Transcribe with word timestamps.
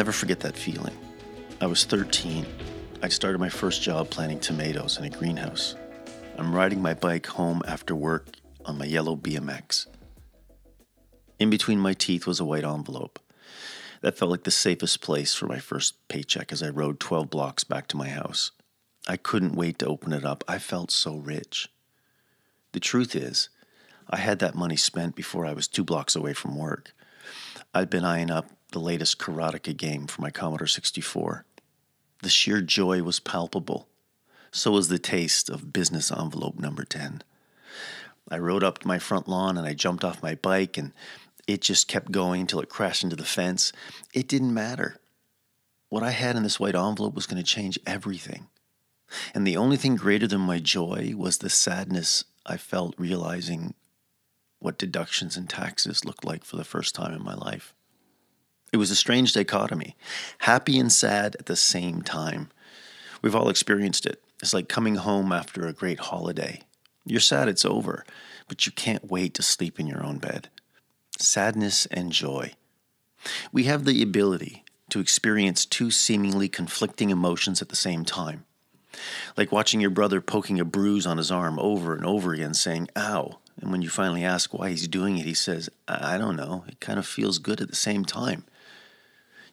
Never 0.00 0.12
forget 0.12 0.40
that 0.40 0.56
feeling. 0.56 0.96
I 1.60 1.66
was 1.66 1.84
13. 1.84 2.46
I 3.02 3.08
started 3.10 3.38
my 3.38 3.50
first 3.50 3.82
job 3.82 4.08
planting 4.08 4.40
tomatoes 4.40 4.96
in 4.96 5.04
a 5.04 5.10
greenhouse. 5.10 5.74
I'm 6.38 6.54
riding 6.54 6.80
my 6.80 6.94
bike 6.94 7.26
home 7.26 7.60
after 7.68 7.94
work 7.94 8.28
on 8.64 8.78
my 8.78 8.86
yellow 8.86 9.14
BMX. 9.14 9.88
In 11.38 11.50
between 11.50 11.78
my 11.78 11.92
teeth 11.92 12.26
was 12.26 12.40
a 12.40 12.46
white 12.46 12.64
envelope. 12.64 13.18
That 14.00 14.16
felt 14.16 14.30
like 14.30 14.44
the 14.44 14.50
safest 14.50 15.02
place 15.02 15.34
for 15.34 15.46
my 15.46 15.58
first 15.58 16.08
paycheck 16.08 16.50
as 16.50 16.62
I 16.62 16.70
rode 16.70 16.98
12 16.98 17.28
blocks 17.28 17.64
back 17.64 17.86
to 17.88 17.98
my 17.98 18.08
house. 18.08 18.52
I 19.06 19.18
couldn't 19.18 19.54
wait 19.54 19.78
to 19.80 19.86
open 19.86 20.14
it 20.14 20.24
up. 20.24 20.42
I 20.48 20.58
felt 20.58 20.90
so 20.90 21.16
rich. 21.16 21.68
The 22.72 22.80
truth 22.80 23.14
is, 23.14 23.50
I 24.08 24.16
had 24.16 24.38
that 24.38 24.54
money 24.54 24.76
spent 24.76 25.14
before 25.14 25.44
I 25.44 25.52
was 25.52 25.68
two 25.68 25.84
blocks 25.84 26.16
away 26.16 26.32
from 26.32 26.56
work. 26.56 26.94
I'd 27.74 27.90
been 27.90 28.06
eyeing 28.06 28.30
up 28.30 28.46
the 28.70 28.80
latest 28.80 29.18
Karateka 29.18 29.76
game 29.76 30.06
for 30.06 30.22
my 30.22 30.30
Commodore 30.30 30.66
64. 30.66 31.44
The 32.22 32.28
sheer 32.28 32.60
joy 32.60 33.02
was 33.02 33.20
palpable. 33.20 33.88
So 34.52 34.72
was 34.72 34.88
the 34.88 34.98
taste 34.98 35.48
of 35.48 35.72
business 35.72 36.10
envelope 36.10 36.58
number 36.58 36.84
10. 36.84 37.22
I 38.30 38.38
rode 38.38 38.64
up 38.64 38.84
my 38.84 38.98
front 38.98 39.28
lawn 39.28 39.56
and 39.56 39.66
I 39.66 39.74
jumped 39.74 40.04
off 40.04 40.22
my 40.22 40.34
bike 40.34 40.76
and 40.76 40.92
it 41.46 41.60
just 41.62 41.88
kept 41.88 42.12
going 42.12 42.42
until 42.42 42.60
it 42.60 42.68
crashed 42.68 43.02
into 43.02 43.16
the 43.16 43.24
fence. 43.24 43.72
It 44.14 44.28
didn't 44.28 44.54
matter. 44.54 44.98
What 45.88 46.02
I 46.02 46.10
had 46.10 46.36
in 46.36 46.42
this 46.42 46.60
white 46.60 46.74
envelope 46.76 47.14
was 47.14 47.26
going 47.26 47.42
to 47.42 47.48
change 47.48 47.78
everything. 47.86 48.48
And 49.34 49.46
the 49.46 49.56
only 49.56 49.76
thing 49.76 49.96
greater 49.96 50.28
than 50.28 50.40
my 50.40 50.60
joy 50.60 51.14
was 51.16 51.38
the 51.38 51.50
sadness 51.50 52.24
I 52.46 52.56
felt 52.56 52.94
realizing 52.98 53.74
what 54.60 54.78
deductions 54.78 55.36
and 55.36 55.48
taxes 55.48 56.04
looked 56.04 56.24
like 56.24 56.44
for 56.44 56.56
the 56.56 56.64
first 56.64 56.94
time 56.94 57.12
in 57.12 57.24
my 57.24 57.34
life. 57.34 57.74
It 58.72 58.76
was 58.76 58.90
a 58.90 58.96
strange 58.96 59.32
dichotomy, 59.32 59.96
happy 60.38 60.78
and 60.78 60.92
sad 60.92 61.36
at 61.36 61.46
the 61.46 61.56
same 61.56 62.02
time. 62.02 62.50
We've 63.20 63.34
all 63.34 63.48
experienced 63.48 64.06
it. 64.06 64.22
It's 64.40 64.54
like 64.54 64.68
coming 64.68 64.94
home 64.94 65.32
after 65.32 65.66
a 65.66 65.72
great 65.72 66.00
holiday. 66.00 66.62
You're 67.04 67.20
sad 67.20 67.48
it's 67.48 67.64
over, 67.64 68.04
but 68.48 68.66
you 68.66 68.72
can't 68.72 69.10
wait 69.10 69.34
to 69.34 69.42
sleep 69.42 69.80
in 69.80 69.86
your 69.86 70.04
own 70.04 70.18
bed. 70.18 70.48
Sadness 71.18 71.86
and 71.86 72.12
joy. 72.12 72.52
We 73.52 73.64
have 73.64 73.84
the 73.84 74.02
ability 74.02 74.64
to 74.90 75.00
experience 75.00 75.66
two 75.66 75.90
seemingly 75.90 76.48
conflicting 76.48 77.10
emotions 77.10 77.60
at 77.60 77.68
the 77.68 77.76
same 77.76 78.04
time. 78.04 78.44
Like 79.36 79.52
watching 79.52 79.80
your 79.80 79.90
brother 79.90 80.20
poking 80.20 80.60
a 80.60 80.64
bruise 80.64 81.06
on 81.06 81.18
his 81.18 81.30
arm 81.30 81.58
over 81.58 81.94
and 81.94 82.04
over 82.04 82.32
again, 82.32 82.54
saying, 82.54 82.88
ow. 82.96 83.38
And 83.60 83.70
when 83.70 83.82
you 83.82 83.88
finally 83.88 84.24
ask 84.24 84.54
why 84.54 84.70
he's 84.70 84.88
doing 84.88 85.18
it, 85.18 85.26
he 85.26 85.34
says, 85.34 85.68
I, 85.86 86.16
don't 86.18 86.36
know. 86.36 86.64
It 86.66 86.80
kind 86.80 86.98
of 86.98 87.06
feels 87.06 87.38
good 87.38 87.60
at 87.60 87.68
the 87.68 87.76
same 87.76 88.04
time. 88.04 88.44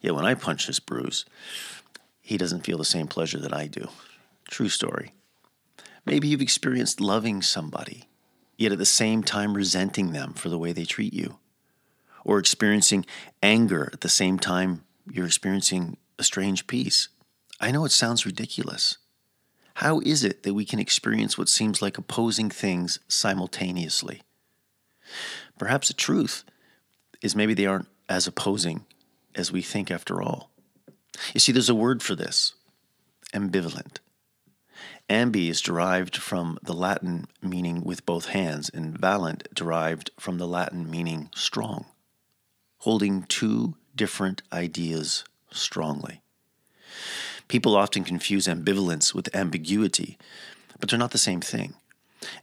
Yet 0.01 0.15
when 0.15 0.25
I 0.25 0.33
punch 0.33 0.67
this 0.67 0.79
bruise, 0.79 1.25
he 2.21 2.37
doesn't 2.37 2.65
feel 2.65 2.77
the 2.77 2.85
same 2.85 3.07
pleasure 3.07 3.39
that 3.39 3.53
I 3.53 3.67
do. 3.67 3.87
True 4.49 4.69
story. 4.69 5.13
Maybe 6.05 6.27
you've 6.27 6.41
experienced 6.41 7.01
loving 7.01 7.41
somebody, 7.41 8.07
yet 8.57 8.71
at 8.71 8.77
the 8.77 8.85
same 8.85 9.23
time 9.23 9.53
resenting 9.53 10.11
them 10.11 10.33
for 10.33 10.49
the 10.49 10.57
way 10.57 10.71
they 10.71 10.85
treat 10.85 11.13
you, 11.13 11.37
or 12.23 12.39
experiencing 12.39 13.05
anger 13.41 13.89
at 13.91 14.01
the 14.01 14.09
same 14.09 14.39
time 14.39 14.83
you're 15.11 15.25
experiencing 15.25 15.97
a 16.19 16.23
strange 16.23 16.67
peace. 16.67 17.09
I 17.59 17.71
know 17.71 17.85
it 17.85 17.91
sounds 17.91 18.25
ridiculous. 18.25 18.97
How 19.75 19.99
is 20.01 20.23
it 20.23 20.43
that 20.43 20.53
we 20.53 20.65
can 20.65 20.79
experience 20.79 21.37
what 21.37 21.49
seems 21.49 21.81
like 21.81 21.97
opposing 21.97 22.49
things 22.49 22.99
simultaneously? 23.07 24.21
Perhaps 25.57 25.87
the 25.87 25.93
truth 25.93 26.43
is 27.21 27.35
maybe 27.35 27.53
they 27.53 27.65
aren't 27.65 27.87
as 28.09 28.27
opposing 28.27 28.85
as 29.37 29.51
we 29.51 29.61
think 29.61 29.89
after 29.91 30.21
all. 30.21 30.49
You 31.33 31.39
see, 31.39 31.51
there's 31.51 31.69
a 31.69 31.75
word 31.75 32.03
for 32.03 32.15
this 32.15 32.53
ambivalent. 33.33 33.99
Ambi 35.09 35.49
is 35.49 35.61
derived 35.61 36.17
from 36.17 36.59
the 36.61 36.73
Latin 36.73 37.27
meaning 37.41 37.83
with 37.83 38.05
both 38.05 38.27
hands, 38.27 38.69
and 38.69 38.97
valent 38.97 39.47
derived 39.53 40.11
from 40.19 40.37
the 40.37 40.47
Latin 40.47 40.89
meaning 40.89 41.29
strong, 41.33 41.85
holding 42.79 43.23
two 43.23 43.75
different 43.95 44.41
ideas 44.51 45.23
strongly. 45.49 46.21
People 47.47 47.75
often 47.75 48.03
confuse 48.03 48.47
ambivalence 48.47 49.13
with 49.13 49.33
ambiguity, 49.33 50.17
but 50.79 50.89
they're 50.89 50.99
not 50.99 51.11
the 51.11 51.17
same 51.17 51.41
thing. 51.41 51.75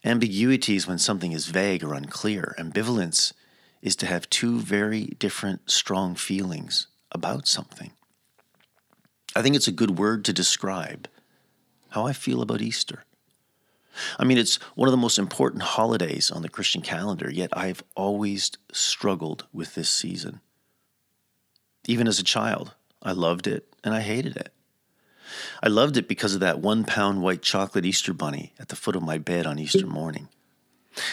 Ambiguity 0.04 0.76
is 0.76 0.86
when 0.86 0.98
something 0.98 1.32
is 1.32 1.46
vague 1.46 1.84
or 1.84 1.92
unclear. 1.92 2.54
Ambivalence 2.58 3.32
is 3.84 3.94
to 3.94 4.06
have 4.06 4.28
two 4.30 4.58
very 4.58 5.14
different 5.18 5.70
strong 5.70 6.14
feelings 6.14 6.88
about 7.12 7.46
something. 7.46 7.92
I 9.36 9.42
think 9.42 9.54
it's 9.54 9.68
a 9.68 9.72
good 9.72 9.98
word 9.98 10.24
to 10.24 10.32
describe 10.32 11.06
how 11.90 12.06
I 12.06 12.14
feel 12.14 12.40
about 12.40 12.62
Easter. 12.62 13.04
I 14.18 14.24
mean, 14.24 14.38
it's 14.38 14.56
one 14.74 14.88
of 14.88 14.92
the 14.92 14.96
most 14.96 15.18
important 15.18 15.62
holidays 15.62 16.30
on 16.30 16.40
the 16.40 16.48
Christian 16.48 16.80
calendar, 16.80 17.30
yet 17.30 17.50
I've 17.52 17.84
always 17.94 18.50
struggled 18.72 19.46
with 19.52 19.74
this 19.74 19.90
season. 19.90 20.40
Even 21.86 22.08
as 22.08 22.18
a 22.18 22.24
child, 22.24 22.74
I 23.02 23.12
loved 23.12 23.46
it 23.46 23.68
and 23.84 23.94
I 23.94 24.00
hated 24.00 24.36
it. 24.36 24.50
I 25.62 25.68
loved 25.68 25.98
it 25.98 26.08
because 26.08 26.32
of 26.34 26.40
that 26.40 26.58
one 26.58 26.84
pound 26.84 27.20
white 27.20 27.42
chocolate 27.42 27.84
Easter 27.84 28.14
bunny 28.14 28.54
at 28.58 28.68
the 28.68 28.76
foot 28.76 28.96
of 28.96 29.02
my 29.02 29.18
bed 29.18 29.46
on 29.46 29.58
Easter 29.58 29.86
morning. 29.86 30.28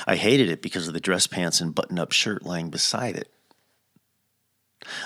I 0.05 0.15
hated 0.15 0.49
it 0.49 0.61
because 0.61 0.87
of 0.87 0.93
the 0.93 0.99
dress 0.99 1.27
pants 1.27 1.61
and 1.61 1.75
button 1.75 1.99
up 1.99 2.11
shirt 2.11 2.43
lying 2.43 2.69
beside 2.69 3.15
it. 3.15 3.31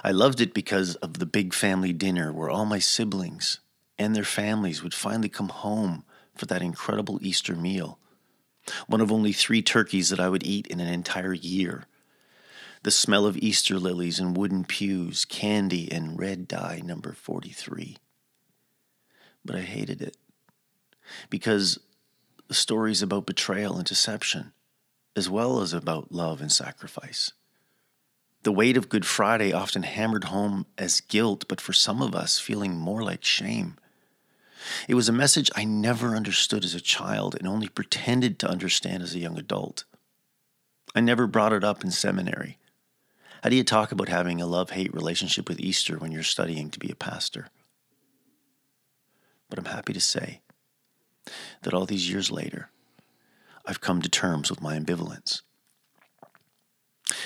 I 0.03 0.11
loved 0.11 0.41
it 0.41 0.53
because 0.53 0.95
of 0.95 1.19
the 1.19 1.25
big 1.25 1.53
family 1.53 1.93
dinner 1.93 2.31
where 2.31 2.49
all 2.49 2.65
my 2.65 2.79
siblings 2.79 3.59
and 3.97 4.15
their 4.15 4.23
families 4.23 4.83
would 4.83 4.93
finally 4.93 5.29
come 5.29 5.49
home 5.49 6.03
for 6.35 6.45
that 6.47 6.61
incredible 6.61 7.19
Easter 7.21 7.55
meal. 7.55 7.99
One 8.87 9.01
of 9.01 9.11
only 9.11 9.31
three 9.31 9.61
turkeys 9.61 10.09
that 10.09 10.19
I 10.19 10.29
would 10.29 10.45
eat 10.45 10.67
in 10.67 10.79
an 10.79 10.87
entire 10.87 11.33
year. 11.33 11.85
The 12.83 12.91
smell 12.91 13.25
of 13.25 13.37
Easter 13.37 13.79
lilies 13.79 14.19
and 14.19 14.35
wooden 14.35 14.63
pews, 14.63 15.25
candy, 15.25 15.91
and 15.91 16.19
red 16.19 16.47
dye 16.47 16.81
number 16.83 17.13
43. 17.13 17.97
But 19.43 19.55
I 19.55 19.61
hated 19.61 20.01
it 20.01 20.17
because 21.29 21.79
the 22.47 22.53
stories 22.53 23.01
about 23.01 23.25
betrayal 23.25 23.77
and 23.77 23.85
deception 23.85 24.51
as 25.15 25.29
well 25.29 25.61
as 25.61 25.73
about 25.73 26.11
love 26.11 26.41
and 26.41 26.51
sacrifice. 26.51 27.31
The 28.43 28.51
weight 28.51 28.77
of 28.77 28.89
Good 28.89 29.05
Friday 29.05 29.51
often 29.53 29.83
hammered 29.83 30.25
home 30.25 30.67
as 30.77 31.01
guilt, 31.01 31.45
but 31.47 31.59
for 31.59 31.73
some 31.73 32.01
of 32.01 32.13
us, 32.13 32.37
feeling 32.39 32.77
more 32.77 33.01
like 33.01 33.23
shame. 33.23 33.77
It 34.87 34.95
was 34.95 35.09
a 35.09 35.13
message 35.13 35.49
I 35.55 35.63
never 35.63 36.15
understood 36.15 36.63
as 36.63 36.75
a 36.75 36.81
child 36.81 37.35
and 37.35 37.47
only 37.47 37.67
pretended 37.67 38.37
to 38.39 38.49
understand 38.49 39.01
as 39.01 39.15
a 39.15 39.19
young 39.19 39.37
adult. 39.37 39.83
I 40.93 41.01
never 41.01 41.27
brought 41.27 41.53
it 41.53 41.63
up 41.63 41.83
in 41.83 41.91
seminary. 41.91 42.57
How 43.43 43.49
do 43.49 43.55
you 43.55 43.63
talk 43.63 43.91
about 43.91 44.09
having 44.09 44.41
a 44.41 44.47
love 44.47 44.71
hate 44.71 44.93
relationship 44.93 45.47
with 45.49 45.59
Easter 45.59 45.97
when 45.97 46.11
you're 46.11 46.23
studying 46.23 46.69
to 46.71 46.79
be 46.79 46.89
a 46.89 46.95
pastor? 46.95 47.49
But 49.49 49.59
I'm 49.59 49.65
happy 49.65 49.93
to 49.93 50.01
say 50.01 50.41
that 51.63 51.73
all 51.73 51.85
these 51.85 52.09
years 52.09 52.31
later, 52.31 52.69
I've 53.67 53.81
come 53.81 54.01
to 54.01 54.09
terms 54.09 54.49
with 54.49 54.61
my 54.61 54.77
ambivalence. 54.77 55.41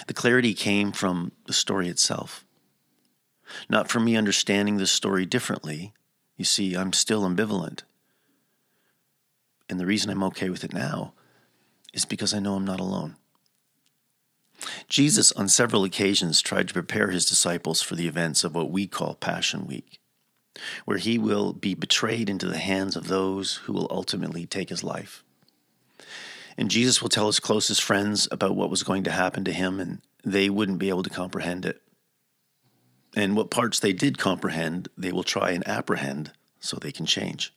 The 0.08 0.14
clarity 0.14 0.54
came 0.54 0.92
from 0.92 1.32
the 1.46 1.54
story 1.54 1.88
itself. 1.88 2.46
Not 3.70 3.90
from 3.90 4.06
me 4.06 4.16
understanding 4.16 4.78
the 4.78 4.88
story 4.88 5.26
differently. 5.26 5.94
You 6.38 6.46
see, 6.46 6.76
I'm 6.76 6.94
still 6.94 7.24
ambivalent. 7.24 7.82
And 9.70 9.80
the 9.80 9.86
reason 9.86 10.10
I'm 10.10 10.24
okay 10.24 10.50
with 10.50 10.64
it 10.64 10.74
now 10.74 11.14
is 11.94 12.06
because 12.06 12.34
I 12.34 12.40
know 12.40 12.56
I'm 12.56 12.66
not 12.66 12.80
alone. 12.80 13.16
Jesus, 14.88 15.32
on 15.34 15.48
several 15.48 15.84
occasions, 15.84 16.42
tried 16.42 16.68
to 16.68 16.74
prepare 16.74 17.10
his 17.10 17.26
disciples 17.26 17.82
for 17.82 17.96
the 17.96 18.08
events 18.08 18.44
of 18.44 18.56
what 18.56 18.72
we 18.72 18.88
call 18.88 19.16
Passion 19.16 19.66
Week, 19.66 20.00
where 20.86 20.98
he 20.98 21.18
will 21.18 21.54
be 21.54 21.76
betrayed 21.76 22.30
into 22.30 22.48
the 22.48 22.58
hands 22.58 22.96
of 22.96 23.08
those 23.08 23.56
who 23.64 23.74
will 23.74 23.88
ultimately 23.90 24.46
take 24.46 24.70
his 24.70 24.84
life. 24.84 25.24
And 26.58 26.70
Jesus 26.70 27.02
will 27.02 27.10
tell 27.10 27.28
his 27.28 27.40
closest 27.40 27.82
friends 27.82 28.28
about 28.32 28.56
what 28.56 28.70
was 28.70 28.84
going 28.84 29.04
to 29.04 29.12
happen 29.12 29.44
to 29.46 29.54
him, 29.54 29.80
and 29.80 30.02
they 30.24 30.50
wouldn't 30.50 30.80
be 30.80 30.90
able 30.90 31.04
to 31.04 31.10
comprehend 31.10 31.66
it. 31.66 31.82
And 33.16 33.36
what 33.36 33.50
parts 33.50 33.80
they 33.80 33.94
did 33.94 34.18
comprehend, 34.18 34.90
they 34.98 35.12
will 35.12 35.24
try 35.24 35.52
and 35.52 35.68
apprehend 35.68 36.32
so 36.60 36.78
they 36.78 36.92
can 36.92 37.06
change. 37.06 37.54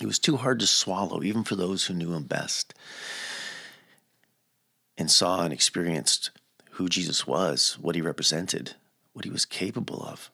It 0.00 0.06
was 0.06 0.18
too 0.18 0.36
hard 0.36 0.60
to 0.60 0.66
swallow, 0.66 1.22
even 1.22 1.44
for 1.44 1.56
those 1.56 1.86
who 1.86 1.94
knew 1.94 2.12
him 2.12 2.24
best 2.24 2.74
and 4.96 5.10
saw 5.10 5.44
and 5.44 5.52
experienced 5.52 6.30
who 6.72 6.88
Jesus 6.88 7.26
was, 7.26 7.78
what 7.80 7.94
he 7.94 8.02
represented, 8.02 8.74
what 9.12 9.24
he 9.24 9.30
was 9.30 9.44
capable 9.44 10.02
of. 10.02 10.30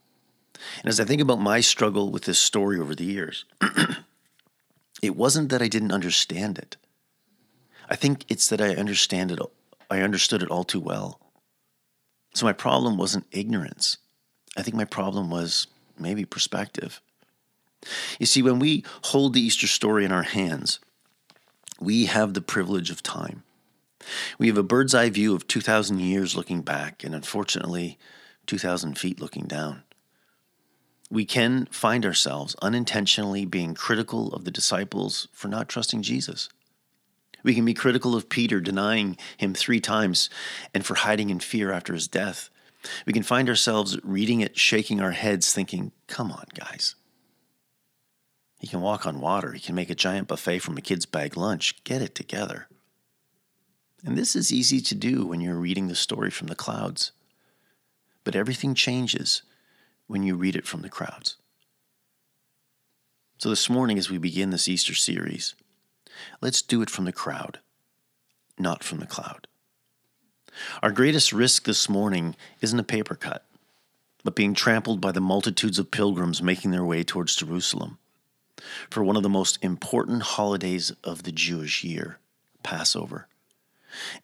And 0.81 0.89
as 0.89 0.99
I 0.99 1.05
think 1.05 1.21
about 1.21 1.41
my 1.41 1.61
struggle 1.61 2.11
with 2.11 2.25
this 2.25 2.39
story 2.39 2.79
over 2.79 2.95
the 2.95 3.05
years, 3.05 3.45
it 5.03 5.17
wasn't 5.17 5.51
that 5.51 5.63
I 5.63 5.69
didn't 5.69 5.93
understand 5.93 6.59
it. 6.59 6.77
I 7.89 7.97
think 7.97 8.25
it's 8.29 8.49
that 8.49 8.61
I 8.61 8.75
understand 8.75 9.31
it. 9.31 9.39
I 9.91 10.01
understood 10.01 10.43
it 10.43 10.51
all 10.51 10.65
too 10.65 10.81
well. 10.81 11.21
So 12.35 12.47
my 12.47 12.53
problem 12.53 12.97
wasn't 12.97 13.27
ignorance. 13.31 13.99
I 14.57 14.63
think 14.63 14.77
my 14.77 14.85
problem 14.85 15.31
was 15.31 15.67
maybe 15.99 16.25
perspective. 16.25 17.01
You 18.19 18.27
see, 18.27 18.43
when 18.43 18.59
we 18.59 18.85
hold 19.05 19.35
the 19.35 19.41
Easter 19.41 19.67
story 19.67 20.05
in 20.05 20.13
our 20.13 20.23
hands, 20.23 20.81
we 21.81 22.07
have 22.07 22.35
the 22.35 22.41
privilege 22.41 22.91
of 22.91 23.03
time. 23.03 23.43
We 24.39 24.49
have 24.49 24.59
a 24.59 24.63
bird's 24.63 24.95
eye 24.95 25.11
view 25.11 25.35
of 25.35 25.47
2,000 25.47 25.99
years 25.99 26.37
looking 26.37 26.63
back, 26.63 27.05
and 27.05 27.15
unfortunately, 27.15 27.99
2,000 28.47 28.99
feet 28.99 29.21
looking 29.21 29.45
down. 29.45 29.83
We 31.11 31.25
can 31.25 31.67
find 31.67 32.05
ourselves 32.05 32.57
unintentionally 32.63 33.45
being 33.45 33.75
critical 33.75 34.33
of 34.35 34.45
the 34.45 34.51
disciples 34.51 35.29
for 35.33 35.49
not 35.49 35.69
trusting 35.69 36.03
Jesus. 36.03 36.49
We 37.45 37.55
can 37.55 37.65
be 37.65 37.75
critical 37.75 38.17
of 38.17 38.29
Peter 38.29 38.59
denying 38.59 39.17
him 39.37 39.55
three 39.55 39.81
times 39.81 40.31
and 40.73 40.85
for 40.85 40.95
hiding 40.95 41.31
in 41.31 41.39
fear 41.39 41.71
after 41.71 41.93
his 41.93 42.09
death. 42.09 42.51
We 43.07 43.13
can 43.13 43.23
find 43.23 43.49
ourselves 43.49 43.99
reading 44.03 44.41
it, 44.41 44.59
shaking 44.59 45.01
our 45.01 45.13
heads, 45.13 45.53
thinking, 45.53 45.93
come 46.09 46.33
on, 46.33 46.47
guys. 46.55 46.97
He 48.59 48.67
can 48.67 48.81
walk 48.81 49.07
on 49.07 49.21
water. 49.21 49.53
He 49.53 49.61
can 49.61 49.75
make 49.75 49.91
a 49.91 49.95
giant 49.95 50.27
buffet 50.27 50.61
from 50.61 50.79
a 50.79 50.81
kid's 50.81 51.07
bag 51.07 51.37
lunch. 51.37 51.85
Get 51.85 52.01
it 52.01 52.15
together. 52.15 52.67
And 54.05 54.17
this 54.17 54.35
is 54.35 54.53
easy 54.53 54.81
to 54.81 54.95
do 54.95 55.27
when 55.27 55.41
you're 55.41 55.55
reading 55.55 55.89
the 55.89 55.95
story 55.95 56.31
from 56.31 56.47
the 56.47 56.55
clouds. 56.55 57.13
But 58.23 58.35
everything 58.35 58.75
changes 58.75 59.43
when 60.07 60.23
you 60.23 60.35
read 60.35 60.57
it 60.57 60.67
from 60.67 60.81
the 60.81 60.89
crowds. 60.89 61.37
So, 63.39 63.51
this 63.51 63.69
morning, 63.69 63.99
as 63.99 64.09
we 64.09 64.17
begin 64.17 64.51
this 64.51 64.69
Easter 64.69 64.95
series, 64.95 65.55
let's 66.41 66.63
do 66.63 66.83
it 66.83 66.91
from 66.91 67.05
the 67.05 67.13
crowd, 67.13 67.59
not 68.59 68.85
from 68.85 68.99
the 68.99 69.07
cloud. 69.07 69.47
Our 70.83 70.93
greatest 70.93 71.33
risk 71.33 71.65
this 71.65 71.89
morning 71.89 72.37
isn't 72.61 72.79
a 72.79 72.85
paper 72.85 73.15
cut, 73.15 73.45
but 74.23 74.37
being 74.37 74.55
trampled 74.55 75.01
by 75.01 75.13
the 75.13 75.21
multitudes 75.21 75.79
of 75.79 75.91
pilgrims 75.91 76.43
making 76.43 76.71
their 76.71 76.85
way 76.85 77.03
towards 77.03 77.37
Jerusalem 77.37 77.99
for 78.91 79.03
one 79.03 79.17
of 79.17 79.23
the 79.23 79.29
most 79.29 79.59
important 79.63 80.23
holidays 80.23 80.93
of 81.03 81.25
the 81.25 81.33
Jewish 81.33 81.85
year, 81.85 82.19
Passover. 82.63 83.27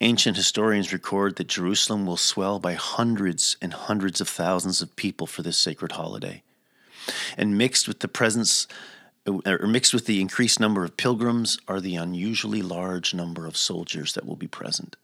Ancient 0.00 0.36
historians 0.36 0.92
record 0.92 1.36
that 1.36 1.46
Jerusalem 1.46 2.06
will 2.06 2.16
swell 2.16 2.58
by 2.58 2.74
hundreds 2.74 3.56
and 3.62 3.72
hundreds 3.72 4.20
of 4.20 4.28
thousands 4.28 4.82
of 4.82 4.96
people 4.96 5.26
for 5.26 5.42
this 5.42 5.58
sacred 5.58 5.92
holiday. 5.92 6.42
And 7.36 7.56
mixed 7.56 7.86
with 7.86 8.00
the 8.00 8.08
presence 8.08 8.66
Uh, 9.38 9.58
or 9.60 9.66
mixed 9.66 9.94
with 9.94 10.06
the 10.06 10.20
increased 10.20 10.58
number 10.58 10.84
of 10.84 10.96
pilgrims 10.96 11.58
are 11.68 11.80
the 11.80 11.96
unusually 11.96 12.62
large 12.62 13.14
number 13.14 13.46
of 13.46 13.56
soldiers 13.56 14.12
that 14.14 14.26
will 14.26 14.36
be 14.36 14.48
present. 14.48 14.96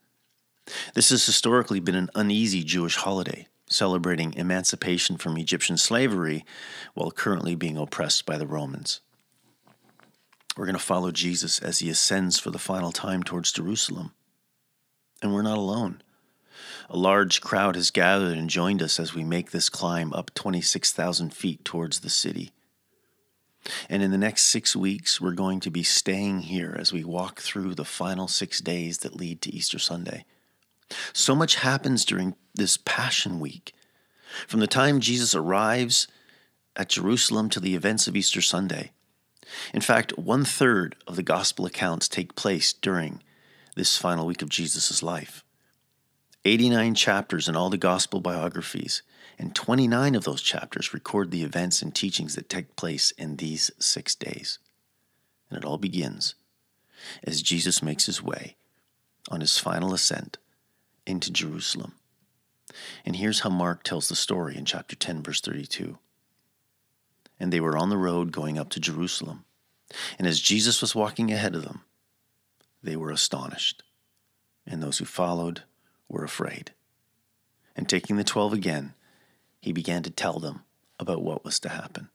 This 0.93 1.09
has 1.09 1.25
historically 1.25 1.79
been 1.79 1.95
an 1.95 2.09
uneasy 2.13 2.63
Jewish 2.63 2.97
holiday, 2.97 3.47
celebrating 3.69 4.33
emancipation 4.33 5.17
from 5.17 5.37
Egyptian 5.37 5.77
slavery 5.77 6.45
while 6.93 7.11
currently 7.11 7.55
being 7.55 7.77
oppressed 7.77 8.25
by 8.25 8.37
the 8.37 8.47
Romans. 8.47 8.99
We're 10.57 10.65
going 10.65 10.75
to 10.75 10.79
follow 10.79 11.11
Jesus 11.11 11.59
as 11.59 11.79
he 11.79 11.89
ascends 11.89 12.39
for 12.39 12.49
the 12.49 12.59
final 12.59 12.91
time 12.91 13.23
towards 13.23 13.51
Jerusalem. 13.51 14.11
And 15.21 15.33
we're 15.33 15.41
not 15.43 15.57
alone. 15.57 16.01
A 16.89 16.97
large 16.97 17.41
crowd 17.41 17.75
has 17.75 17.91
gathered 17.91 18.37
and 18.37 18.49
joined 18.49 18.81
us 18.81 18.99
as 18.99 19.13
we 19.13 19.23
make 19.23 19.51
this 19.51 19.69
climb 19.69 20.13
up 20.13 20.33
26,000 20.33 21.33
feet 21.33 21.63
towards 21.63 21.99
the 21.99 22.09
city. 22.09 22.51
And 23.89 24.01
in 24.01 24.11
the 24.11 24.17
next 24.17 24.43
six 24.43 24.75
weeks, 24.75 25.19
we're 25.19 25.31
going 25.31 25.59
to 25.61 25.71
be 25.71 25.83
staying 25.83 26.41
here 26.41 26.75
as 26.79 26.93
we 26.93 27.03
walk 27.03 27.41
through 27.41 27.75
the 27.75 27.85
final 27.85 28.27
six 28.27 28.59
days 28.59 28.99
that 28.99 29.15
lead 29.15 29.41
to 29.41 29.53
Easter 29.53 29.79
Sunday. 29.79 30.25
So 31.13 31.35
much 31.35 31.55
happens 31.55 32.05
during 32.05 32.35
this 32.55 32.77
Passion 32.77 33.39
Week. 33.39 33.73
From 34.47 34.59
the 34.59 34.67
time 34.67 34.99
Jesus 34.99 35.35
arrives 35.35 36.07
at 36.75 36.89
Jerusalem 36.89 37.49
to 37.49 37.59
the 37.59 37.75
events 37.75 38.07
of 38.07 38.15
Easter 38.15 38.41
Sunday. 38.41 38.91
In 39.73 39.81
fact, 39.81 40.17
one 40.17 40.45
third 40.45 40.95
of 41.07 41.15
the 41.15 41.23
gospel 41.23 41.65
accounts 41.65 42.07
take 42.07 42.35
place 42.35 42.73
during 42.73 43.23
this 43.75 43.97
final 43.97 44.25
week 44.25 44.41
of 44.41 44.49
Jesus' 44.49 45.01
life. 45.01 45.43
89 46.45 46.95
chapters 46.95 47.47
in 47.47 47.55
all 47.55 47.69
the 47.69 47.77
gospel 47.77 48.21
biographies, 48.21 49.01
and 49.39 49.53
29 49.53 50.15
of 50.15 50.23
those 50.23 50.41
chapters 50.41 50.93
record 50.93 51.31
the 51.31 51.43
events 51.43 51.81
and 51.81 51.93
teachings 51.93 52.35
that 52.35 52.49
take 52.49 52.75
place 52.75 53.11
in 53.11 53.35
these 53.35 53.69
six 53.79 54.15
days. 54.15 54.59
And 55.49 55.57
it 55.57 55.65
all 55.65 55.77
begins 55.77 56.35
as 57.23 57.41
Jesus 57.41 57.83
makes 57.83 58.07
his 58.07 58.21
way 58.21 58.55
on 59.29 59.41
his 59.41 59.57
final 59.57 59.93
ascent 59.93 60.37
into 61.05 61.31
Jerusalem. 61.31 61.93
And 63.05 63.15
here's 63.15 63.41
how 63.41 63.49
Mark 63.49 63.83
tells 63.83 64.09
the 64.09 64.15
story 64.15 64.57
in 64.57 64.65
chapter 64.65 64.95
10, 64.95 65.23
verse 65.23 65.41
32. 65.41 65.97
And 67.39 67.53
they 67.53 67.59
were 67.59 67.77
on 67.77 67.89
the 67.89 67.97
road 67.97 68.31
going 68.31 68.57
up 68.57 68.69
to 68.69 68.79
Jerusalem. 68.79 69.45
And 70.17 70.27
as 70.27 70.39
Jesus 70.39 70.81
was 70.81 70.95
walking 70.95 71.31
ahead 71.31 71.55
of 71.55 71.63
them, 71.63 71.81
they 72.83 72.95
were 72.95 73.11
astonished, 73.11 73.83
and 74.65 74.81
those 74.81 74.97
who 74.97 75.05
followed 75.05 75.63
were 76.09 76.23
afraid. 76.23 76.71
And 77.75 77.87
taking 77.87 78.17
the 78.17 78.23
twelve 78.23 78.53
again, 78.53 78.93
he 79.67 79.73
began 79.73 80.01
to 80.03 80.09
tell 80.09 80.39
them 80.39 80.63
about 80.97 81.21
what 81.21 81.43
was 81.43 81.59
to 81.59 81.67
happen. 81.67 82.07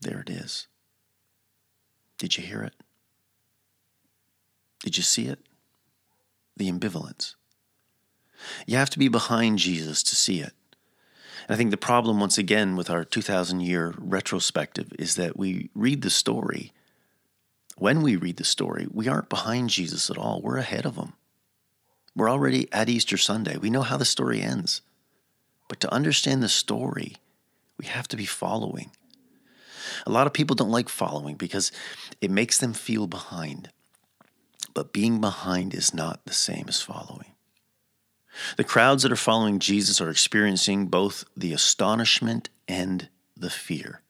There 0.00 0.20
it 0.20 0.30
is. 0.30 0.68
Did 2.16 2.36
you 2.36 2.44
hear 2.44 2.62
it? 2.62 2.74
Did 4.84 4.96
you 4.96 5.02
see 5.02 5.26
it? 5.26 5.40
The 6.56 6.70
ambivalence. 6.70 7.34
You 8.64 8.76
have 8.76 8.90
to 8.90 9.00
be 9.00 9.08
behind 9.08 9.58
Jesus 9.58 10.00
to 10.04 10.14
see 10.14 10.38
it. 10.38 10.52
And 11.48 11.54
I 11.54 11.56
think 11.56 11.72
the 11.72 11.76
problem, 11.76 12.20
once 12.20 12.38
again, 12.38 12.76
with 12.76 12.88
our 12.88 13.04
2,000 13.04 13.62
year 13.62 13.94
retrospective 13.98 14.92
is 14.96 15.16
that 15.16 15.36
we 15.36 15.70
read 15.74 16.02
the 16.02 16.10
story 16.10 16.72
when 17.78 18.02
we 18.02 18.14
read 18.14 18.36
the 18.36 18.44
story, 18.44 18.86
we 18.92 19.08
aren't 19.08 19.28
behind 19.28 19.70
Jesus 19.70 20.08
at 20.08 20.16
all. 20.16 20.40
We're 20.40 20.58
ahead 20.58 20.86
of 20.86 20.94
him. 20.94 21.14
We're 22.14 22.30
already 22.30 22.70
at 22.72 22.88
Easter 22.88 23.16
Sunday. 23.16 23.56
We 23.56 23.70
know 23.70 23.82
how 23.82 23.96
the 23.96 24.04
story 24.04 24.42
ends. 24.42 24.82
But 25.68 25.80
to 25.80 25.92
understand 25.92 26.42
the 26.42 26.48
story, 26.48 27.16
we 27.78 27.86
have 27.86 28.08
to 28.08 28.16
be 28.16 28.26
following. 28.26 28.90
A 30.06 30.10
lot 30.10 30.26
of 30.26 30.32
people 30.32 30.54
don't 30.54 30.70
like 30.70 30.88
following 30.88 31.36
because 31.36 31.72
it 32.20 32.30
makes 32.30 32.58
them 32.58 32.72
feel 32.72 33.06
behind. 33.06 33.70
But 34.74 34.92
being 34.92 35.20
behind 35.20 35.74
is 35.74 35.94
not 35.94 36.24
the 36.24 36.34
same 36.34 36.66
as 36.68 36.82
following. 36.82 37.32
The 38.56 38.64
crowds 38.64 39.02
that 39.02 39.12
are 39.12 39.16
following 39.16 39.58
Jesus 39.58 40.00
are 40.00 40.10
experiencing 40.10 40.86
both 40.86 41.24
the 41.36 41.52
astonishment 41.52 42.48
and 42.68 43.08
the 43.36 43.50
fear 43.50 44.02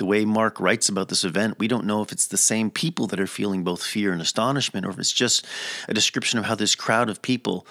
the 0.00 0.06
way 0.06 0.24
Mark 0.24 0.58
writes 0.58 0.88
about 0.88 1.10
this 1.10 1.24
event, 1.24 1.58
we 1.58 1.68
don't 1.68 1.84
know 1.84 2.00
if 2.00 2.10
it's 2.10 2.26
the 2.26 2.38
same 2.38 2.70
people 2.70 3.06
that 3.08 3.20
are 3.20 3.26
feeling 3.26 3.62
both 3.62 3.84
fear 3.84 4.14
and 4.14 4.22
astonishment, 4.22 4.86
or 4.86 4.88
if 4.88 4.98
it's 4.98 5.12
just 5.12 5.46
a 5.88 5.92
description 5.92 6.38
of 6.38 6.46
how 6.46 6.54
this 6.54 6.74
crowd 6.74 7.10
of 7.10 7.20
people 7.20 7.66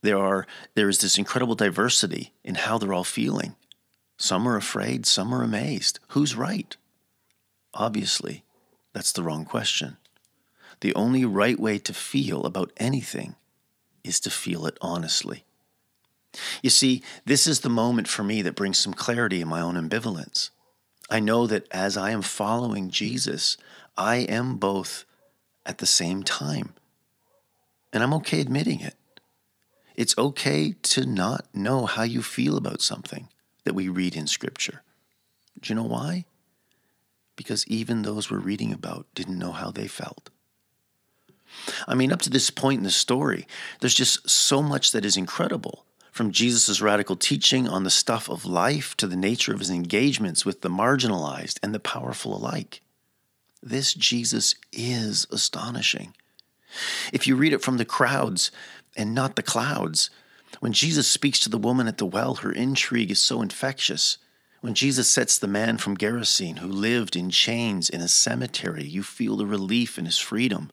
there 0.00 0.16
are 0.16 0.46
there 0.74 0.88
is 0.88 1.00
this 1.00 1.18
incredible 1.18 1.54
diversity 1.54 2.32
in 2.42 2.54
how 2.54 2.78
they're 2.78 2.94
all 2.94 3.04
feeling. 3.04 3.56
Some 4.16 4.48
are 4.48 4.56
afraid, 4.56 5.04
some 5.04 5.34
are 5.34 5.42
amazed. 5.42 6.00
Who's 6.08 6.34
right? 6.34 6.74
Obviously, 7.74 8.42
that's 8.94 9.12
the 9.12 9.22
wrong 9.22 9.44
question. 9.44 9.98
The 10.80 10.94
only 10.94 11.26
right 11.26 11.60
way 11.60 11.78
to 11.80 11.92
feel 11.92 12.46
about 12.46 12.72
anything 12.78 13.34
is 14.02 14.18
to 14.20 14.30
feel 14.30 14.64
it 14.64 14.78
honestly. 14.80 15.44
You 16.62 16.70
see, 16.70 17.02
this 17.26 17.46
is 17.46 17.60
the 17.60 17.68
moment 17.68 18.08
for 18.08 18.24
me 18.24 18.40
that 18.40 18.56
brings 18.56 18.78
some 18.78 18.94
clarity 18.94 19.42
in 19.42 19.48
my 19.48 19.60
own 19.60 19.74
ambivalence. 19.74 20.48
I 21.10 21.18
know 21.20 21.46
that 21.48 21.66
as 21.72 21.96
I 21.96 22.10
am 22.10 22.22
following 22.22 22.88
Jesus, 22.88 23.56
I 23.96 24.18
am 24.18 24.56
both 24.56 25.04
at 25.66 25.78
the 25.78 25.86
same 25.86 26.22
time. 26.22 26.74
And 27.92 28.02
I'm 28.02 28.14
okay 28.14 28.40
admitting 28.40 28.80
it. 28.80 28.94
It's 29.96 30.16
okay 30.16 30.76
to 30.82 31.04
not 31.04 31.46
know 31.52 31.86
how 31.86 32.04
you 32.04 32.22
feel 32.22 32.56
about 32.56 32.80
something 32.80 33.28
that 33.64 33.74
we 33.74 33.88
read 33.88 34.14
in 34.14 34.28
Scripture. 34.28 34.82
Do 35.60 35.68
you 35.68 35.74
know 35.74 35.88
why? 35.88 36.26
Because 37.34 37.66
even 37.66 38.02
those 38.02 38.30
we're 38.30 38.38
reading 38.38 38.72
about 38.72 39.06
didn't 39.14 39.38
know 39.38 39.52
how 39.52 39.70
they 39.70 39.88
felt. 39.88 40.30
I 41.88 41.96
mean, 41.96 42.12
up 42.12 42.22
to 42.22 42.30
this 42.30 42.50
point 42.50 42.78
in 42.78 42.84
the 42.84 42.90
story, 42.90 43.46
there's 43.80 43.94
just 43.94 44.30
so 44.30 44.62
much 44.62 44.92
that 44.92 45.04
is 45.04 45.16
incredible 45.16 45.84
from 46.10 46.32
Jesus' 46.32 46.80
radical 46.80 47.16
teaching 47.16 47.68
on 47.68 47.84
the 47.84 47.90
stuff 47.90 48.28
of 48.28 48.44
life 48.44 48.96
to 48.96 49.06
the 49.06 49.16
nature 49.16 49.52
of 49.52 49.60
his 49.60 49.70
engagements 49.70 50.44
with 50.44 50.60
the 50.60 50.68
marginalized 50.68 51.58
and 51.62 51.74
the 51.74 51.80
powerful 51.80 52.36
alike. 52.36 52.80
This 53.62 53.94
Jesus 53.94 54.54
is 54.72 55.26
astonishing. 55.30 56.14
If 57.12 57.26
you 57.26 57.36
read 57.36 57.52
it 57.52 57.62
from 57.62 57.76
the 57.76 57.84
crowds 57.84 58.50
and 58.96 59.14
not 59.14 59.36
the 59.36 59.42
clouds, 59.42 60.10
when 60.60 60.72
Jesus 60.72 61.08
speaks 61.08 61.38
to 61.40 61.48
the 61.48 61.58
woman 61.58 61.86
at 61.86 61.98
the 61.98 62.06
well, 62.06 62.36
her 62.36 62.52
intrigue 62.52 63.10
is 63.10 63.20
so 63.20 63.40
infectious. 63.40 64.18
When 64.60 64.74
Jesus 64.74 65.08
sets 65.08 65.38
the 65.38 65.46
man 65.46 65.78
from 65.78 65.96
Gerasene 65.96 66.58
who 66.58 66.68
lived 66.68 67.16
in 67.16 67.30
chains 67.30 67.88
in 67.88 68.00
a 68.00 68.08
cemetery, 68.08 68.84
you 68.84 69.02
feel 69.02 69.36
the 69.36 69.46
relief 69.46 69.98
in 69.98 70.04
his 70.04 70.18
freedom. 70.18 70.70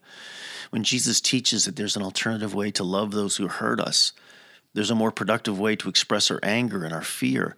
When 0.70 0.84
Jesus 0.84 1.20
teaches 1.20 1.64
that 1.64 1.76
there's 1.76 1.96
an 1.96 2.02
alternative 2.02 2.54
way 2.54 2.70
to 2.72 2.84
love 2.84 3.12
those 3.12 3.36
who 3.36 3.48
hurt 3.48 3.80
us, 3.80 4.12
There's 4.78 4.92
a 4.92 4.94
more 4.94 5.10
productive 5.10 5.58
way 5.58 5.74
to 5.74 5.88
express 5.88 6.30
our 6.30 6.38
anger 6.40 6.84
and 6.84 6.94
our 6.94 7.02
fear. 7.02 7.56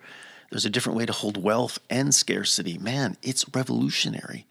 There's 0.49 0.65
a 0.65 0.71
different 0.71 0.97
way 0.97 1.05
to 1.05 1.13
hold 1.13 1.37
wealth 1.37 1.79
and 1.91 2.15
scarcity. 2.15 2.79
Man, 2.79 3.19
it's 3.23 3.45
revolutionary. 3.55 4.47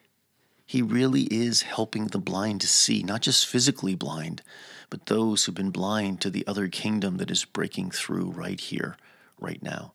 He 0.67 0.83
really 0.83 1.23
is 1.31 1.63
helping 1.63 2.05
the 2.05 2.19
blind 2.19 2.61
to 2.61 2.67
see, 2.67 3.01
not 3.01 3.23
just 3.23 3.47
physically 3.47 3.95
blind, 3.95 4.43
but 4.91 5.07
those 5.07 5.45
who've 5.45 5.55
been 5.55 5.71
blind 5.71 6.21
to 6.21 6.29
the 6.29 6.45
other 6.45 6.67
kingdom 6.67 7.17
that 7.17 7.31
is 7.31 7.43
breaking 7.43 7.89
through 7.89 8.29
right 8.29 8.59
here, 8.59 8.97
right 9.39 9.63
now. 9.63 9.93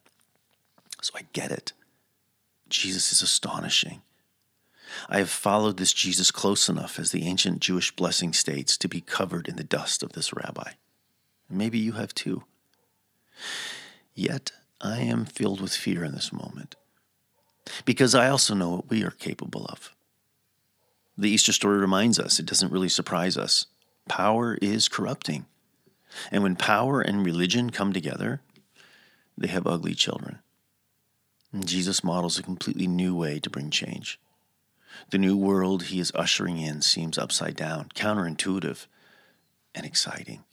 So 1.00 1.12
I 1.14 1.26
get 1.32 1.52
it. 1.52 1.74
Jesus 2.68 3.12
is 3.12 3.22
astonishing. 3.22 4.02
I 5.08 5.18
have 5.18 5.30
followed 5.30 5.76
this 5.76 5.92
Jesus 5.92 6.32
close 6.32 6.68
enough, 6.68 6.98
as 6.98 7.12
the 7.12 7.24
ancient 7.24 7.60
Jewish 7.60 7.94
blessing 7.94 8.32
states, 8.32 8.76
to 8.78 8.88
be 8.88 9.00
covered 9.00 9.46
in 9.46 9.54
the 9.54 9.62
dust 9.62 10.02
of 10.02 10.14
this 10.14 10.32
rabbi. 10.32 10.72
Maybe 11.48 11.78
you 11.78 11.92
have 11.92 12.12
too. 12.12 12.42
Yet 14.14 14.52
I 14.80 15.00
am 15.00 15.24
filled 15.24 15.60
with 15.60 15.74
fear 15.74 16.04
in 16.04 16.12
this 16.12 16.32
moment, 16.32 16.76
because 17.84 18.14
I 18.14 18.28
also 18.28 18.54
know 18.54 18.70
what 18.70 18.90
we 18.90 19.02
are 19.02 19.10
capable 19.10 19.66
of. 19.66 19.94
The 21.16 21.30
Easter 21.30 21.52
story 21.52 21.78
reminds 21.78 22.18
us, 22.18 22.38
it 22.38 22.46
doesn't 22.46 22.72
really 22.72 22.88
surprise 22.88 23.36
us. 23.36 23.66
Power 24.08 24.58
is 24.60 24.88
corrupting. 24.88 25.46
And 26.30 26.42
when 26.42 26.56
power 26.56 27.00
and 27.00 27.24
religion 27.24 27.70
come 27.70 27.92
together, 27.92 28.40
they 29.36 29.48
have 29.48 29.66
ugly 29.66 29.94
children. 29.94 30.40
And 31.52 31.66
Jesus 31.66 32.04
models 32.04 32.38
a 32.38 32.42
completely 32.42 32.86
new 32.86 33.16
way 33.16 33.38
to 33.40 33.50
bring 33.50 33.70
change. 33.70 34.18
The 35.10 35.18
new 35.18 35.36
world 35.36 35.84
he 35.84 36.00
is 36.00 36.12
ushering 36.14 36.58
in 36.58 36.82
seems 36.82 37.18
upside 37.18 37.56
down, 37.56 37.88
counterintuitive, 37.94 38.86
and 39.74 39.86
exciting. 39.86 40.44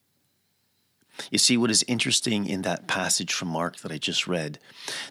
You 1.29 1.37
see, 1.37 1.57
what 1.57 1.71
is 1.71 1.83
interesting 1.87 2.47
in 2.47 2.61
that 2.63 2.87
passage 2.87 3.33
from 3.33 3.49
Mark 3.49 3.77
that 3.77 3.91
I 3.91 3.97
just 3.97 4.27
read, 4.27 4.59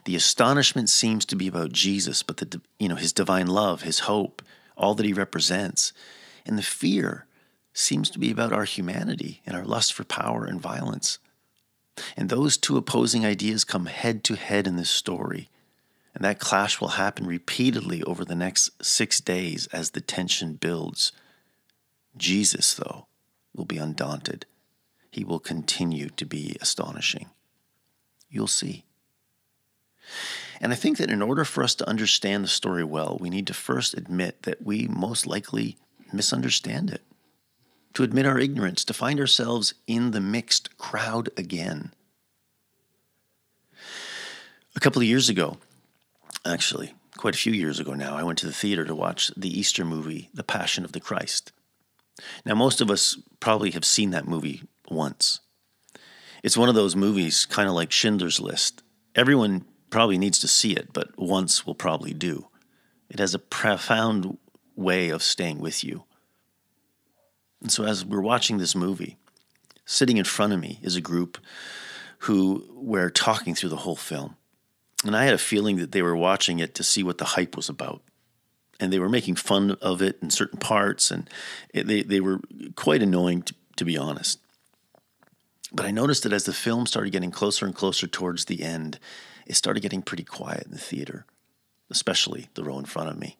the 0.04 0.16
astonishment 0.16 0.88
seems 0.88 1.24
to 1.26 1.36
be 1.36 1.46
about 1.46 1.72
Jesus, 1.72 2.22
but 2.22 2.38
the 2.38 2.60
you 2.78 2.88
know 2.88 2.96
his 2.96 3.12
divine 3.12 3.46
love, 3.46 3.82
his 3.82 4.00
hope, 4.00 4.42
all 4.76 4.94
that 4.94 5.06
he 5.06 5.12
represents, 5.12 5.92
and 6.46 6.58
the 6.58 6.62
fear 6.62 7.26
seems 7.72 8.10
to 8.10 8.18
be 8.18 8.30
about 8.30 8.52
our 8.52 8.64
humanity 8.64 9.42
and 9.46 9.56
our 9.56 9.64
lust 9.64 9.92
for 9.92 10.04
power 10.04 10.44
and 10.44 10.60
violence. 10.60 11.18
And 12.16 12.28
those 12.28 12.56
two 12.56 12.76
opposing 12.76 13.24
ideas 13.24 13.64
come 13.64 13.86
head 13.86 14.24
to 14.24 14.36
head 14.36 14.66
in 14.66 14.76
this 14.76 14.90
story. 14.90 15.48
And 16.14 16.24
that 16.24 16.40
clash 16.40 16.80
will 16.80 16.88
happen 16.88 17.26
repeatedly 17.26 18.02
over 18.02 18.24
the 18.24 18.34
next 18.34 18.84
six 18.84 19.20
days 19.20 19.68
as 19.68 19.90
the 19.90 20.00
tension 20.00 20.54
builds. 20.54 21.12
Jesus, 22.16 22.74
though, 22.74 23.06
will 23.54 23.64
be 23.64 23.78
undaunted. 23.78 24.46
He 25.10 25.24
will 25.24 25.40
continue 25.40 26.08
to 26.10 26.24
be 26.24 26.56
astonishing. 26.60 27.30
You'll 28.28 28.46
see. 28.46 28.84
And 30.60 30.72
I 30.72 30.76
think 30.76 30.98
that 30.98 31.10
in 31.10 31.22
order 31.22 31.44
for 31.44 31.64
us 31.64 31.74
to 31.76 31.88
understand 31.88 32.44
the 32.44 32.48
story 32.48 32.84
well, 32.84 33.16
we 33.20 33.30
need 33.30 33.46
to 33.48 33.54
first 33.54 33.94
admit 33.94 34.42
that 34.42 34.62
we 34.62 34.86
most 34.88 35.26
likely 35.26 35.76
misunderstand 36.12 36.90
it 36.90 37.02
to 37.94 38.02
admit 38.02 38.26
our 38.26 38.38
ignorance, 38.38 38.84
to 38.84 38.94
find 38.94 39.18
ourselves 39.18 39.74
in 39.86 40.12
the 40.12 40.20
mixed 40.20 40.76
crowd 40.78 41.28
again. 41.36 41.92
A 44.76 44.80
couple 44.80 45.02
of 45.02 45.08
years 45.08 45.28
ago, 45.28 45.58
actually, 46.46 46.94
quite 47.16 47.34
a 47.34 47.38
few 47.38 47.52
years 47.52 47.80
ago 47.80 47.94
now, 47.94 48.16
I 48.16 48.22
went 48.22 48.38
to 48.38 48.46
the 48.46 48.52
theater 48.52 48.84
to 48.84 48.94
watch 48.94 49.32
the 49.36 49.58
Easter 49.58 49.84
movie, 49.84 50.30
The 50.32 50.44
Passion 50.44 50.84
of 50.84 50.92
the 50.92 51.00
Christ. 51.00 51.52
Now, 52.44 52.54
most 52.54 52.80
of 52.80 52.90
us 52.90 53.18
probably 53.40 53.72
have 53.72 53.84
seen 53.84 54.10
that 54.10 54.28
movie 54.28 54.62
once. 54.90 55.40
It's 56.42 56.56
one 56.56 56.68
of 56.68 56.74
those 56.74 56.96
movies, 56.96 57.46
kind 57.46 57.68
of 57.68 57.74
like 57.74 57.92
Schindler's 57.92 58.40
List. 58.40 58.82
Everyone 59.14 59.64
probably 59.90 60.18
needs 60.18 60.38
to 60.40 60.48
see 60.48 60.72
it, 60.72 60.92
but 60.92 61.18
once 61.18 61.66
will 61.66 61.74
probably 61.74 62.14
do. 62.14 62.46
It 63.10 63.18
has 63.18 63.34
a 63.34 63.38
profound 63.38 64.38
way 64.76 65.10
of 65.10 65.22
staying 65.22 65.58
with 65.58 65.84
you. 65.84 66.04
And 67.60 67.70
so, 67.70 67.84
as 67.84 68.04
we're 68.04 68.20
watching 68.20 68.58
this 68.58 68.74
movie, 68.74 69.18
sitting 69.84 70.16
in 70.16 70.24
front 70.24 70.52
of 70.52 70.60
me 70.60 70.78
is 70.82 70.96
a 70.96 71.00
group 71.00 71.38
who 72.20 72.66
were 72.74 73.10
talking 73.10 73.54
through 73.54 73.68
the 73.68 73.76
whole 73.76 73.96
film. 73.96 74.36
And 75.04 75.16
I 75.16 75.24
had 75.24 75.34
a 75.34 75.38
feeling 75.38 75.76
that 75.76 75.92
they 75.92 76.02
were 76.02 76.16
watching 76.16 76.58
it 76.58 76.74
to 76.76 76.84
see 76.84 77.02
what 77.02 77.18
the 77.18 77.24
hype 77.24 77.56
was 77.56 77.68
about. 77.68 78.02
And 78.78 78.92
they 78.92 78.98
were 78.98 79.08
making 79.08 79.36
fun 79.36 79.72
of 79.82 80.00
it 80.00 80.18
in 80.22 80.30
certain 80.30 80.58
parts, 80.58 81.10
and 81.10 81.28
it, 81.74 81.86
they, 81.86 82.02
they 82.02 82.20
were 82.20 82.40
quite 82.76 83.02
annoying, 83.02 83.42
to, 83.42 83.54
to 83.76 83.84
be 83.84 83.98
honest. 83.98 84.38
But 85.72 85.86
I 85.86 85.90
noticed 85.90 86.24
that 86.24 86.32
as 86.32 86.44
the 86.44 86.52
film 86.52 86.86
started 86.86 87.10
getting 87.10 87.30
closer 87.30 87.64
and 87.64 87.74
closer 87.74 88.06
towards 88.06 88.46
the 88.46 88.62
end, 88.62 88.98
it 89.46 89.56
started 89.56 89.80
getting 89.80 90.02
pretty 90.02 90.24
quiet 90.24 90.64
in 90.66 90.72
the 90.72 90.78
theater, 90.78 91.26
especially 91.90 92.48
the 92.54 92.64
row 92.64 92.78
in 92.78 92.84
front 92.84 93.08
of 93.08 93.18
me. 93.18 93.36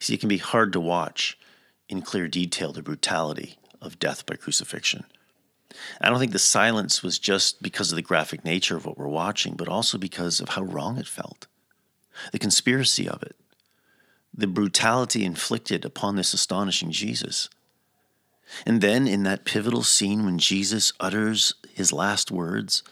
See, 0.00 0.14
it 0.14 0.20
can 0.20 0.28
be 0.28 0.38
hard 0.38 0.72
to 0.72 0.80
watch 0.80 1.38
in 1.88 2.02
clear 2.02 2.28
detail 2.28 2.72
the 2.72 2.82
brutality 2.82 3.58
of 3.80 3.98
death 3.98 4.26
by 4.26 4.36
crucifixion. 4.36 5.04
I 6.00 6.10
don't 6.10 6.18
think 6.18 6.32
the 6.32 6.38
silence 6.38 7.02
was 7.02 7.18
just 7.18 7.62
because 7.62 7.92
of 7.92 7.96
the 7.96 8.02
graphic 8.02 8.44
nature 8.44 8.76
of 8.76 8.86
what 8.86 8.98
we're 8.98 9.06
watching, 9.06 9.54
but 9.54 9.68
also 9.68 9.98
because 9.98 10.40
of 10.40 10.50
how 10.50 10.62
wrong 10.62 10.98
it 10.98 11.06
felt. 11.06 11.46
The 12.32 12.38
conspiracy 12.38 13.08
of 13.08 13.22
it, 13.22 13.36
the 14.34 14.46
brutality 14.46 15.24
inflicted 15.24 15.84
upon 15.84 16.16
this 16.16 16.34
astonishing 16.34 16.90
Jesus. 16.90 17.48
And 18.66 18.80
then 18.80 19.06
in 19.06 19.22
that 19.24 19.44
pivotal 19.44 19.82
scene 19.82 20.24
when 20.24 20.38
Jesus 20.38 20.92
utters 21.00 21.54
his 21.72 21.92
last 21.92 22.30
words, 22.30 22.82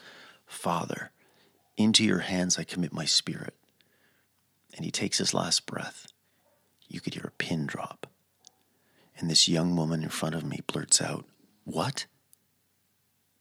Father, 0.45 1.11
into 1.77 2.03
your 2.03 2.19
hands 2.19 2.57
I 2.57 2.63
commit 2.63 2.93
my 2.93 3.05
spirit. 3.05 3.55
And 4.75 4.85
he 4.85 4.91
takes 4.91 5.17
his 5.17 5.33
last 5.33 5.65
breath. 5.65 6.07
You 6.87 7.01
could 7.01 7.13
hear 7.13 7.25
a 7.27 7.31
pin 7.31 7.65
drop 7.65 8.07
and 9.19 9.29
this 9.29 9.47
young 9.47 9.75
woman 9.75 10.01
in 10.01 10.09
front 10.09 10.33
of 10.33 10.45
me 10.45 10.61
blurts 10.65 11.01
out, 11.01 11.25
What? 11.65 12.05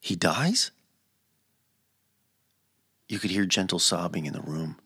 He 0.00 0.16
dies? 0.16 0.70
You 3.08 3.18
could 3.18 3.30
hear 3.30 3.46
gentle 3.46 3.78
sobbing 3.78 4.26
in 4.26 4.32
the 4.32 4.42
room. 4.42 4.76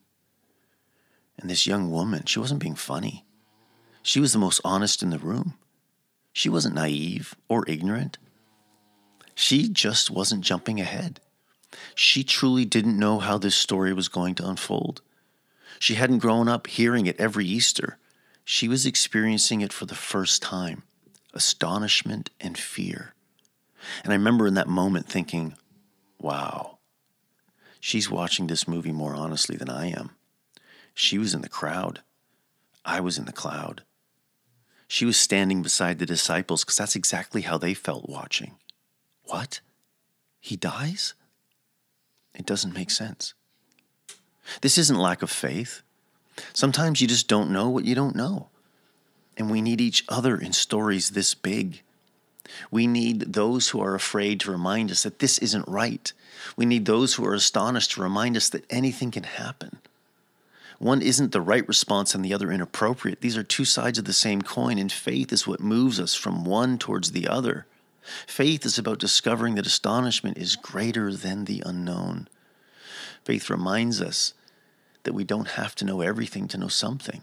And 1.39 1.51
this 1.51 1.67
young 1.67 1.91
woman, 1.91 2.25
she 2.27 2.39
wasn't 2.39 2.61
being 2.61 2.75
funny. 2.75 3.25
She 4.03 4.21
was 4.21 4.33
the 4.33 4.39
most 4.39 4.61
honest 4.65 5.03
in 5.03 5.11
the 5.11 5.19
room. 5.19 5.55
She 6.33 6.49
wasn't 6.49 6.75
naive 6.75 7.35
or 7.49 7.69
ignorant. 7.69 8.19
She 9.35 9.69
just 9.69 10.11
wasn't 10.11 10.45
jumping 10.45 10.81
ahead. 10.81 11.21
She 11.95 12.25
truly 12.25 12.65
didn't 12.65 12.99
know 12.99 13.19
how 13.19 13.39
this 13.39 13.55
story 13.55 13.93
was 13.93 14.09
going 14.09 14.35
to 14.37 14.49
unfold. 14.49 15.03
She 15.79 15.95
hadn't 15.95 16.19
grown 16.19 16.49
up 16.49 16.67
hearing 16.67 17.07
it 17.07 17.19
every 17.19 17.47
Easter. 17.47 17.99
She 18.45 18.69
was 18.69 18.87
experiencing 18.87 19.61
it 19.61 19.73
for 19.73 19.87
the 19.87 19.95
first 19.95 20.43
time 20.43 20.83
astonishment 21.35 22.29
and 22.41 22.59
fear. 22.59 23.15
And 24.05 24.13
I 24.13 24.17
remember 24.17 24.47
in 24.47 24.55
that 24.55 24.69
moment 24.69 25.07
thinking, 25.07 25.55
wow, 26.19 26.79
she's 27.81 28.11
watching 28.11 28.47
this 28.47 28.69
movie 28.69 28.93
more 28.93 29.15
honestly 29.15 29.57
than 29.57 29.71
I 29.71 29.87
am. 29.87 30.11
She 30.95 31.17
was 31.17 31.33
in 31.33 31.41
the 31.41 31.49
crowd, 31.49 32.03
I 32.85 33.01
was 33.01 33.17
in 33.17 33.25
the 33.25 33.33
cloud. 33.33 33.83
She 34.93 35.07
was 35.07 35.17
standing 35.17 35.63
beside 35.63 35.99
the 35.99 36.05
disciples 36.05 36.65
because 36.65 36.77
that's 36.77 36.97
exactly 36.97 37.41
how 37.41 37.57
they 37.57 37.73
felt 37.73 38.11
watching. 38.11 38.57
What? 39.25 39.61
He 40.39 40.55
dies? 40.55 41.15
It 42.35 42.45
doesn't 42.45 42.75
make 42.75 42.91
sense. 42.91 43.33
This 44.61 44.77
isn't 44.77 44.99
lack 44.99 45.23
of 45.23 45.31
faith. 45.31 45.81
Sometimes 46.53 47.01
you 47.01 47.09
just 47.09 47.27
don't 47.27 47.51
know 47.51 47.71
what 47.71 47.87
you 47.87 47.95
don't 47.95 48.15
know. 48.15 48.51
And 49.39 49.51
we 49.51 49.63
need 49.63 49.81
each 49.81 50.05
other 50.11 50.37
in 50.37 50.53
stories 50.53 51.13
this 51.13 51.33
big. 51.33 51.81
We 52.71 52.87
need 52.87 53.33
those 53.33 53.71
who 53.71 53.81
are 53.81 53.95
afraid 53.95 54.41
to 54.41 54.53
remind 54.53 54.91
us 54.91 55.05
that 55.05 55.21
this 55.21 55.39
isn't 55.39 55.67
right. 55.67 56.13
We 56.55 56.67
need 56.67 56.85
those 56.85 57.15
who 57.15 57.25
are 57.25 57.33
astonished 57.33 57.93
to 57.93 58.03
remind 58.03 58.37
us 58.37 58.51
that 58.51 58.71
anything 58.71 59.11
can 59.11 59.25
happen. 59.25 59.79
One 60.83 61.01
isn't 61.01 61.31
the 61.31 61.41
right 61.41 61.67
response 61.69 62.13
and 62.13 62.25
the 62.25 62.35
other 62.35 62.51
inappropriate. 62.51 63.21
These 63.21 63.37
are 63.37 63.45
two 63.45 63.65
sides 63.65 63.99
of 63.99 64.05
the 64.05 64.13
same 64.13 64.43
coin, 64.43 64.79
and 64.79 64.91
faith 64.91 65.33
is 65.33 65.47
what 65.47 65.61
moves 65.61 66.01
us 66.01 66.17
from 66.17 66.45
one 66.45 66.77
towards 66.77 67.13
the 67.13 67.29
other. 67.29 67.67
Faith 68.27 68.67
is 68.67 68.79
about 68.79 68.99
discovering 68.99 69.55
that 69.55 69.65
astonishment 69.65 70.37
is 70.37 70.57
greater 70.57 71.15
than 71.15 71.45
the 71.45 71.63
unknown. 71.65 72.27
Faith 73.25 73.49
reminds 73.49 74.03
us 74.03 74.35
that 75.05 75.13
we 75.13 75.23
don't 75.23 75.51
have 75.51 75.77
to 75.77 75.85
know 75.85 76.01
everything 76.01 76.49
to 76.49 76.59
know 76.59 76.67
something. 76.67 77.23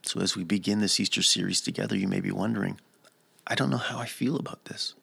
So, 0.00 0.22
as 0.22 0.34
we 0.34 0.42
begin 0.42 0.80
this 0.80 0.98
Easter 0.98 1.20
series 1.20 1.60
together, 1.60 1.94
you 1.94 2.08
may 2.08 2.20
be 2.20 2.30
wondering, 2.30 2.80
I 3.46 3.54
don't 3.54 3.68
know 3.68 3.76
how 3.76 3.98
I 3.98 4.06
feel 4.06 4.36
about 4.36 4.64
this. 4.64 4.94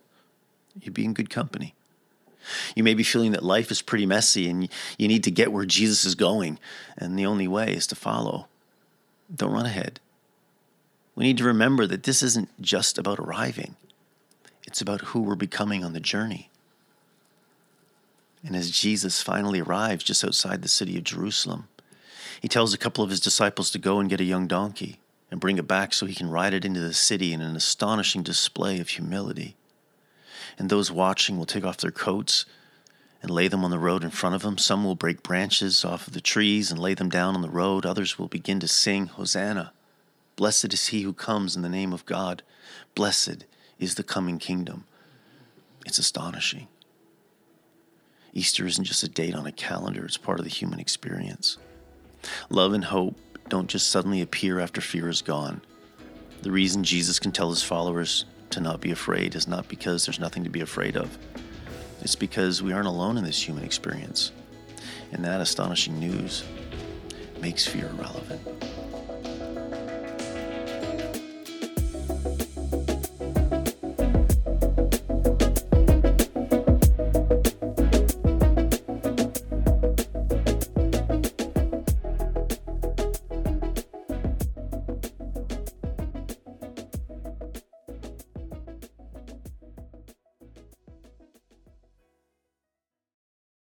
You'd 0.81 0.95
be 0.95 1.05
in 1.05 1.13
good 1.13 1.29
company. 1.29 1.75
You 2.75 2.83
may 2.83 2.93
be 2.93 3.03
feeling 3.03 3.31
that 3.31 3.43
life 3.43 3.71
is 3.71 3.81
pretty 3.81 4.05
messy 4.05 4.49
and 4.49 4.69
you 4.97 5.07
need 5.07 5.23
to 5.23 5.31
get 5.31 5.51
where 5.51 5.65
Jesus 5.65 6.05
is 6.05 6.15
going, 6.15 6.59
and 6.97 7.17
the 7.17 7.25
only 7.25 7.47
way 7.47 7.73
is 7.73 7.87
to 7.87 7.95
follow. 7.95 8.47
Don't 9.33 9.53
run 9.53 9.65
ahead. 9.65 9.99
We 11.15 11.23
need 11.23 11.37
to 11.39 11.43
remember 11.43 11.87
that 11.87 12.03
this 12.03 12.21
isn't 12.23 12.49
just 12.61 12.97
about 12.97 13.19
arriving, 13.19 13.75
it's 14.65 14.81
about 14.81 15.01
who 15.01 15.21
we're 15.21 15.35
becoming 15.35 15.83
on 15.83 15.93
the 15.93 15.99
journey. 15.99 16.49
And 18.45 18.55
as 18.55 18.71
Jesus 18.71 19.21
finally 19.21 19.59
arrives 19.59 20.03
just 20.03 20.23
outside 20.23 20.61
the 20.61 20.69
city 20.69 20.97
of 20.97 21.03
Jerusalem, 21.03 21.67
he 22.39 22.47
tells 22.47 22.73
a 22.73 22.77
couple 22.77 23.03
of 23.03 23.09
his 23.09 23.19
disciples 23.19 23.71
to 23.71 23.79
go 23.79 23.99
and 23.99 24.09
get 24.09 24.21
a 24.21 24.25
young 24.25 24.47
donkey 24.47 24.99
and 25.29 25.41
bring 25.41 25.57
it 25.57 25.67
back 25.67 25.93
so 25.93 26.05
he 26.05 26.15
can 26.15 26.29
ride 26.29 26.53
it 26.53 26.63
into 26.63 26.79
the 26.79 26.93
city 26.93 27.33
in 27.33 27.41
an 27.41 27.55
astonishing 27.55 28.23
display 28.23 28.79
of 28.79 28.89
humility. 28.89 29.56
And 30.57 30.69
those 30.69 30.91
watching 30.91 31.37
will 31.37 31.45
take 31.45 31.63
off 31.63 31.77
their 31.77 31.91
coats 31.91 32.45
and 33.21 33.31
lay 33.31 33.47
them 33.47 33.63
on 33.63 33.71
the 33.71 33.79
road 33.79 34.03
in 34.03 34.09
front 34.09 34.35
of 34.35 34.41
them. 34.41 34.57
Some 34.57 34.83
will 34.83 34.95
break 34.95 35.23
branches 35.23 35.83
off 35.83 36.07
of 36.07 36.13
the 36.13 36.21
trees 36.21 36.71
and 36.71 36.79
lay 36.79 36.93
them 36.93 37.09
down 37.09 37.35
on 37.35 37.41
the 37.41 37.49
road. 37.49 37.85
Others 37.85 38.17
will 38.17 38.27
begin 38.27 38.59
to 38.59 38.67
sing, 38.67 39.07
Hosanna. 39.07 39.71
Blessed 40.35 40.73
is 40.73 40.87
he 40.87 41.01
who 41.01 41.13
comes 41.13 41.55
in 41.55 41.61
the 41.61 41.69
name 41.69 41.93
of 41.93 42.05
God. 42.05 42.43
Blessed 42.95 43.45
is 43.79 43.95
the 43.95 44.03
coming 44.03 44.39
kingdom. 44.39 44.85
It's 45.85 45.97
astonishing. 45.97 46.67
Easter 48.33 48.67
isn't 48.67 48.83
just 48.83 49.03
a 49.03 49.07
date 49.07 49.33
on 49.33 49.47
a 49.47 49.51
calendar, 49.51 50.05
it's 50.05 50.17
part 50.17 50.37
of 50.37 50.45
the 50.45 50.51
human 50.51 50.79
experience. 50.79 51.57
Love 52.49 52.73
and 52.73 52.85
hope 52.85 53.15
don't 53.49 53.69
just 53.69 53.89
suddenly 53.89 54.21
appear 54.21 54.59
after 54.59 54.81
fear 54.81 55.09
is 55.09 55.21
gone. 55.21 55.61
The 56.43 56.51
reason 56.51 56.83
Jesus 56.83 57.19
can 57.19 57.31
tell 57.31 57.49
his 57.49 57.63
followers 57.63 58.25
to 58.51 58.59
not 58.59 58.81
be 58.81 58.91
afraid 58.91 59.35
is 59.35 59.47
not 59.47 59.67
because 59.67 60.05
there's 60.05 60.19
nothing 60.19 60.43
to 60.43 60.49
be 60.49 60.61
afraid 60.61 60.95
of. 60.95 61.17
It's 62.01 62.15
because 62.15 62.61
we 62.61 62.73
aren't 62.73 62.87
alone 62.87 63.17
in 63.17 63.23
this 63.23 63.47
human 63.47 63.63
experience. 63.63 64.31
And 65.11 65.23
that 65.25 65.41
astonishing 65.41 65.99
news 65.99 66.43
makes 67.41 67.65
fear 67.65 67.87
irrelevant. 67.87 68.41